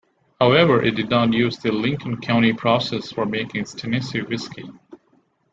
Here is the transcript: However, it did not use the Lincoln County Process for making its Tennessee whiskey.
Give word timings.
However, 0.39 0.81
it 0.81 0.95
did 0.95 1.11
not 1.11 1.31
use 1.31 1.59
the 1.59 1.71
Lincoln 1.71 2.19
County 2.21 2.53
Process 2.53 3.11
for 3.11 3.23
making 3.27 3.61
its 3.61 3.75
Tennessee 3.75 4.23
whiskey. 4.23 4.67